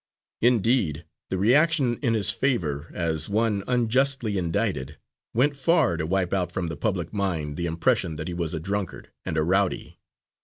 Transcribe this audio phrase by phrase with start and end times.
[0.41, 4.97] Indeed, the reaction in his favour as one unjustly indicted,
[5.31, 8.59] went far to wipe out from the public mind the impression that he was a
[8.59, 9.99] drunkard and a rowdy.